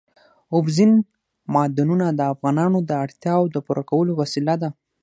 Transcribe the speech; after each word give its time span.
اوبزین 0.55 0.91
معدنونه 1.53 2.07
د 2.13 2.21
افغانانو 2.33 2.77
د 2.89 2.91
اړتیاوو 3.05 3.51
د 3.53 3.57
پوره 3.65 3.83
کولو 3.89 4.11
وسیله 4.21 4.55
ده. 4.61 4.69